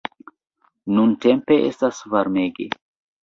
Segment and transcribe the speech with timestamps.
[0.95, 2.69] Nuntempe estas varmege.